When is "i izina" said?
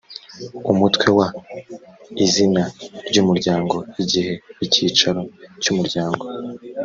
1.33-2.63